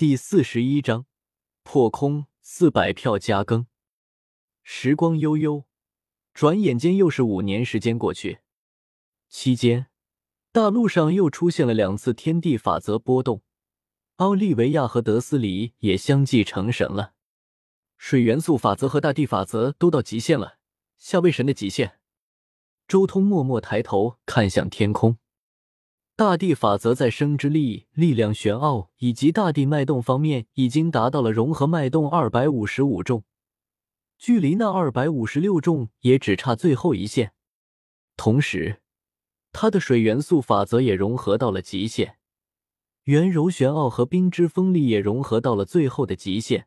[0.00, 1.04] 第四十一章
[1.62, 3.66] 破空四百票加更。
[4.62, 5.66] 时光悠悠，
[6.32, 8.38] 转眼间又是五年时间过去。
[9.28, 9.88] 期间，
[10.52, 13.42] 大陆上又出现了两次天地法则波动，
[14.16, 17.12] 奥利维亚和德斯里也相继成神了。
[17.98, 20.56] 水元素法则和大地法则都到极限了，
[20.96, 22.00] 下位神的极限。
[22.88, 25.18] 周通默默抬头看向天空。
[26.20, 33.24] 大地法则在生之力、力量玄奥以及大地脉动方面已经达到了融合脉动二百五十五重，
[34.18, 37.32] 距离那二百五十六重也只差最后一线。
[38.18, 38.82] 同时，
[39.50, 42.18] 它的水元素法则也融合到了极限，
[43.04, 46.66] 圆柔玄奥和冰之锋利也融合到了最后的极限，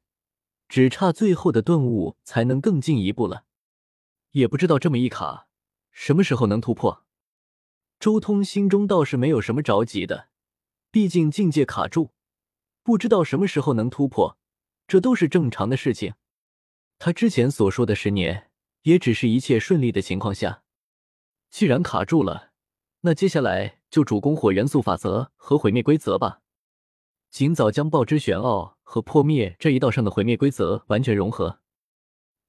[0.67, 3.43] 只差最后的顿悟才能更进一步了。
[4.31, 5.45] 也不知道这么一卡，
[5.91, 7.03] 什么时候能突破。
[8.03, 10.27] 周通心中倒是没有什么着急的，
[10.91, 12.11] 毕竟境界卡住，
[12.83, 14.37] 不知道什么时候能突破，
[14.89, 16.15] 这都是正常的事情。
[16.99, 18.51] 他之前所说的十年，
[18.81, 20.63] 也只是一切顺利的情况下。
[21.49, 22.49] 既然卡住了，
[23.03, 26.41] 那接下来就主攻火元素法则和毁灭规则吧，
[27.31, 31.61] 尽早将爆之玄奥和破灭这一道上的毁灭规则完全融合。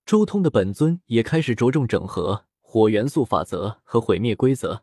[0.05, 4.83] 周通的本尊也开始着重整合火元素法则和毁灭规则。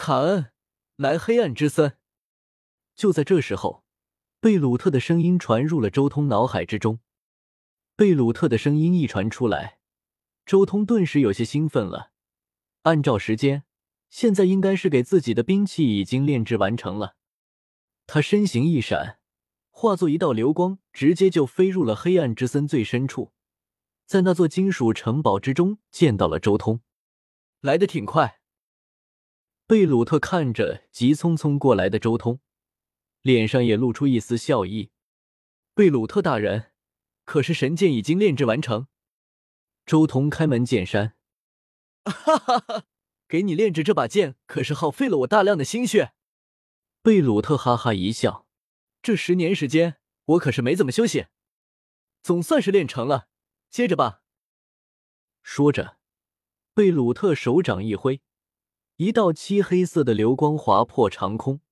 [0.00, 0.50] 卡恩，
[0.96, 1.98] 来黑暗之森。
[2.96, 3.84] 就在这时候，
[4.40, 7.00] 贝鲁特的声音传入了周通脑海之中。
[7.96, 9.78] 贝鲁特的声音一传出来，
[10.46, 12.12] 周通顿时有些兴奋了。
[12.84, 13.64] 按照时间，
[14.08, 17.16] 现在应该是给自己的兵器已经炼制完成了。
[18.06, 19.18] 他身形一闪，
[19.68, 23.34] 化作一道流光，直接就飞入了黑暗之森最深处，
[24.06, 26.80] 在那座金属城堡之中见到了周通。
[27.60, 28.39] 来的挺快。
[29.70, 32.40] 贝鲁特看着急匆匆过来的周通，
[33.22, 34.90] 脸上也露出一丝笑意。
[35.74, 36.72] 贝鲁特大人，
[37.24, 38.88] 可是神剑已经炼制完成？
[39.86, 41.14] 周通开门见山
[42.04, 42.84] ：“哈哈哈，
[43.28, 46.14] 给你炼制这把剑，可是耗费了我大量的心血。”
[47.00, 48.48] 贝鲁特哈哈一笑
[49.00, 51.26] ：“这十年时间，我可是没怎么休息，
[52.24, 53.28] 总算是练成了。
[53.70, 54.24] 接着吧。”
[55.44, 55.98] 说着，
[56.74, 58.20] 贝鲁特手掌一挥。
[59.00, 61.62] 一道漆黑色的流光划破长空，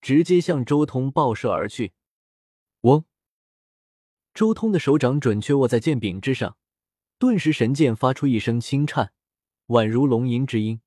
[0.00, 1.94] 直接向周通爆射而去。
[2.82, 3.04] 嗡！
[4.32, 6.56] 周通的手掌准确握在剑柄之上，
[7.18, 9.12] 顿时神剑发出一声轻颤，
[9.66, 10.80] 宛如龙吟之音。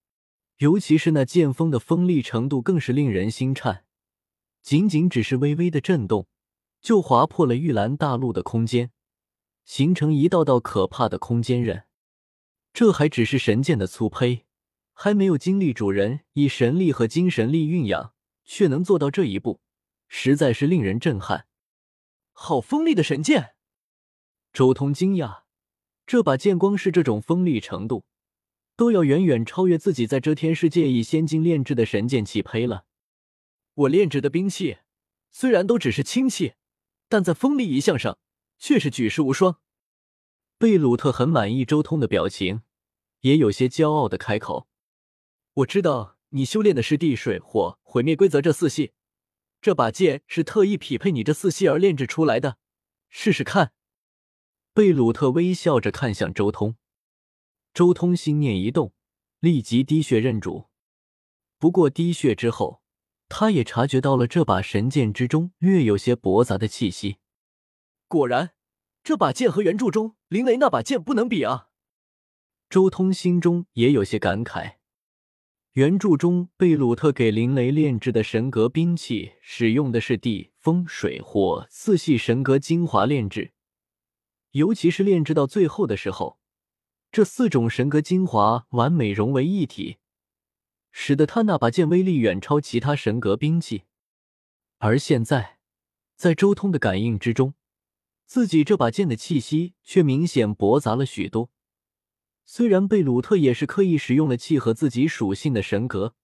[0.59, 3.83] 尤其是那剑锋的锋利程度，更是令人心颤。
[4.61, 6.29] 仅仅只是微微的震动，
[6.79, 8.91] 就划破了玉兰大陆的空间，
[9.65, 11.83] 形成一道道可怕的空间刃。
[12.71, 14.45] 这还只是神剑的粗胚。
[14.99, 19.61] 还没有经历主人以神力和精神力蕴养，却能做到这一步，
[20.07, 21.45] 实在是令人震撼。
[22.31, 23.53] 好锋利的神剑！
[24.51, 25.43] 周通惊讶，
[26.07, 28.05] 这把剑光是这种锋利程度，
[28.75, 32.85] 都要远远超越自己在遮天世界以仙金炼制的神剑气胚了。
[33.75, 34.79] 我炼制的兵器
[35.29, 36.53] 虽然都只是轻器，
[37.07, 38.17] 但在锋利一项上
[38.57, 39.59] 却是举世无双。
[40.57, 42.63] 贝鲁特很满意周通的表情，
[43.19, 44.67] 也有些骄傲的开口。
[45.57, 48.93] 我知道你修炼的是地水火毁灭规则这四系，
[49.59, 52.59] 这把剑是特意匹配你这四系而炼制出来的，
[53.09, 53.71] 试试看。
[54.75, 56.75] 贝鲁特微笑着看向周通，
[57.73, 58.93] 周通心念一动，
[59.39, 60.67] 立即滴血认主。
[61.57, 62.83] 不过滴血之后，
[63.27, 67.17] 他也察觉到了这把神剑之中略有些驳杂的气息。
[68.07, 68.51] 果然，
[69.03, 71.69] 这把剑和原著中林雷那把剑不能比啊！
[72.69, 74.75] 周通心中也有些感慨。
[75.77, 83.51] 原著中，贝鲁特给林雷炼制的神格兵器使用的是地、风、水、火四系神格精华炼制，
[84.53, 86.39] 尤其是炼制到最后的时候，
[87.11, 89.97] 这四种神格精华完美融为一体，
[90.91, 93.83] 使得他那把剑威力远超其他神格兵器。
[94.79, 95.59] 而现在，
[96.15, 97.53] 在周通的感应之中，
[98.25, 101.51] 自己这把剑的气息却明显驳杂了许多。
[102.49, 106.15] 虽然贝鲁特也是刻意使用了契合自己属性的神格，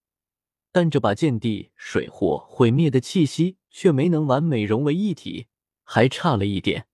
[0.72, 5.48] 但这把剑地水火毁灭的气息却没能完美融为一体，
[5.84, 6.88] 还差了一点。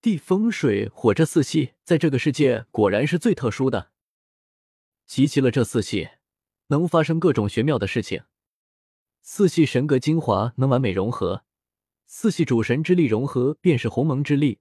[0.00, 3.90] 地风水火这四系在这个世界果然是最特殊的，
[5.04, 6.10] 集齐了这四系，
[6.68, 8.22] 能发生各种玄妙的事情。
[9.20, 11.44] 四系神格精华能完美融合，
[12.06, 14.60] 四系主神之力融合便是鸿蒙之力。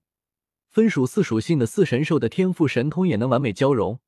[0.74, 4.00] 分属四属性的四神兽的天赋神通也能完美交融，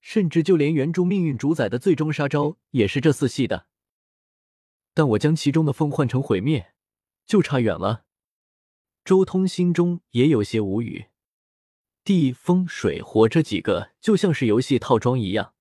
[0.00, 3.68] 甚至就连原著命运主宰的最终杀招也是这四系的。
[4.94, 6.74] 但我将其中的风换成毁灭，
[7.24, 8.04] 就差远了。
[9.04, 11.06] 周通心中也有些无语。
[12.02, 15.54] 地、风、水、火这几个就像是游戏套装一样，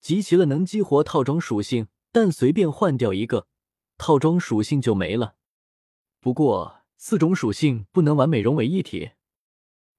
[0.00, 3.46] 集齐了能激活套装属性，但随便换掉一个，
[3.96, 5.36] 套装属性就没了。
[6.18, 9.12] 不过四种属性不能完美融为一体，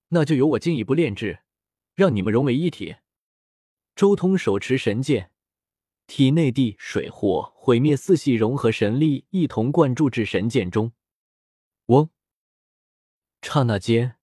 [0.10, 1.40] 那就由我进一步炼制，
[1.96, 2.98] 让你们融为一体。
[3.96, 5.32] 周通手持神剑，
[6.08, 10.94] 体内地、水、火毁灭四系融合神力一同灌注至神剑中。
[11.88, 12.10] 嗡！
[13.42, 14.16] 刹那间。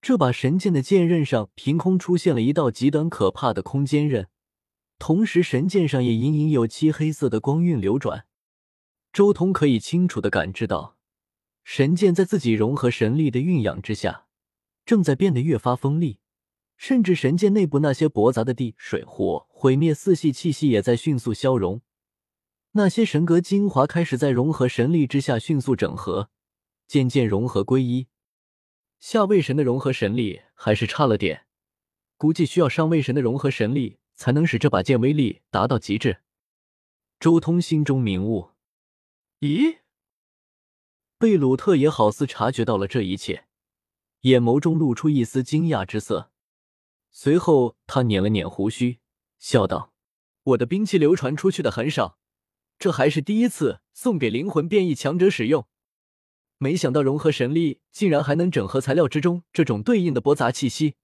[0.00, 4.28] 这把神剑的剑刃上凭空出现了一道极端可怕的空间刃，
[4.98, 8.26] 同时神剑上也隐隐有漆黑色的光晕流转。
[9.12, 10.96] 周通可以清楚的感知到，
[11.62, 14.26] 神剑在自己融合神力的蕴养之下，
[14.84, 16.20] 正在变得越发锋利，
[16.76, 21.80] 甚至神剑内部那些驳杂的地、水、火毁灭四系气息也在迅速消融，
[22.72, 26.30] 那些神格精华开始在融合神力之下迅速整合，
[26.86, 28.08] 渐渐融合归一。
[28.98, 31.46] 下位神的融合神力还是差了点，
[32.16, 36.18] 估计需要上位神的融合神力才能使这把剑威力达到极致。
[37.18, 38.50] 周通心中明悟。
[39.40, 39.78] 咦？
[41.18, 43.46] 贝鲁特也好似察觉到了这一切，
[44.22, 46.30] 眼眸中露出一丝惊讶之色。
[47.10, 49.00] 随后，他捻了捻胡须，
[49.38, 49.92] 笑道
[50.42, 52.18] ：“我的兵器流传出去的很少，
[52.78, 55.66] 这还是第一次送给灵魂变异强者使用。”
[56.58, 60.94] 没想到融合神力竟然还能整合材料之中这种对应的驳杂气息，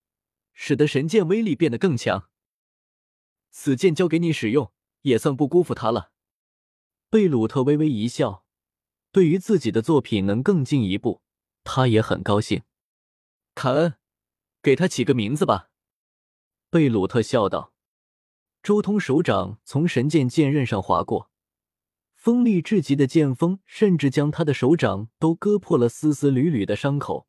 [0.53, 2.31] 使得神剑威力变得更强。
[3.51, 4.73] 此剑交给你使用，
[5.03, 6.13] 也算不辜负他了。
[7.11, 8.45] 贝鲁特微微一笑，
[9.11, 11.23] 对于自己的作品能更进一步，
[11.65, 12.63] 他也很高兴。
[13.61, 13.95] 凯恩，
[14.63, 15.71] 给他起个名字吧。
[16.71, 17.75] 贝鲁特笑道。
[18.63, 21.33] 周通手掌从神剑剑刃上划过。
[22.15, 27.27] 锋利至极的剑锋，甚至将他的手掌都割破了丝丝缕缕的伤口，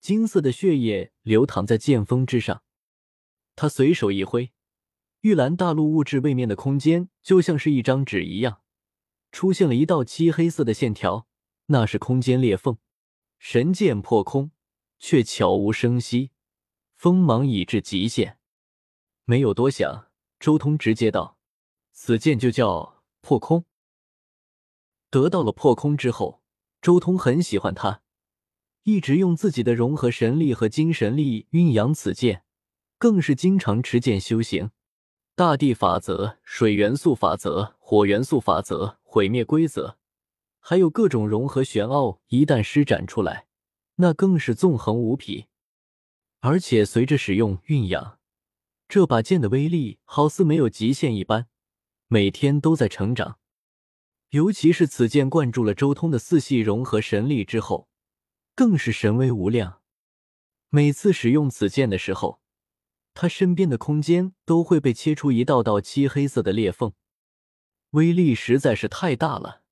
[0.00, 2.64] 金色的血液流淌在剑锋之上。
[3.54, 4.52] 他随手一挥，
[5.20, 8.62] 玉兰大陆物质位面的空间就像是一张纸一样，
[9.30, 11.28] 出现了一道漆黑色的线条，
[11.66, 12.78] 那是空间裂缝。
[13.38, 14.50] 神剑破空，
[14.98, 16.30] 却悄无声息，
[16.96, 18.38] 锋芒已至极限。
[19.24, 20.08] 没有多想，
[20.38, 21.38] 周通直接道
[21.92, 23.64] ：“此剑就叫破空。”
[25.10, 26.42] 得到了破空之后，
[26.82, 28.02] 周通很喜欢它，
[28.82, 32.44] 一直用自己的融合神力和精神力运养此剑，
[32.98, 34.70] 更是经常持剑修行。
[35.36, 39.98] 大地法则、水元素法则、火元素法则、毁灭规则，
[40.60, 43.46] 还有各种融合玄奥，一旦施展出来，
[43.96, 45.46] 那更是纵横无匹。
[46.40, 48.18] 而且随着使用运养，
[48.88, 51.48] 这把剑的威力好似没有极限一般，
[52.08, 53.38] 每天都在成长。
[54.30, 57.88] 尤其是此剑灌注了周通的四系融合神力之后，
[58.54, 59.80] 更是神威无量。
[60.68, 62.40] 每次使用此剑的时候，
[63.14, 66.92] 他身边的空间都会被切出一道道漆黑色的裂缝，
[67.90, 69.63] 威力实在是太大了。